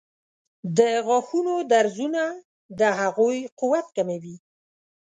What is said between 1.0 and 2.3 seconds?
غاښونو درزونه